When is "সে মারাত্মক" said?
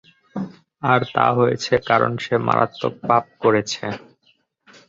2.23-2.93